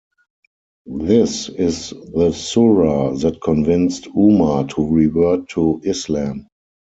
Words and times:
This 0.87 1.47
is 1.49 1.91
the 1.91 2.31
Sura 2.31 3.15
that 3.17 3.39
convinced 3.43 4.07
Umar 4.17 4.65
to 4.69 4.87
revert 4.89 5.49
to 5.49 5.79
Islam. 5.83 6.47